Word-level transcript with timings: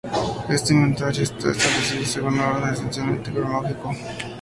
Este 0.49 0.73
inventario 0.73 1.21
está 1.21 1.51
establecido 1.51 2.03
según 2.05 2.33
un 2.33 2.39
orden 2.39 2.73
esencialmente 2.73 3.29
cronológico. 3.31 3.93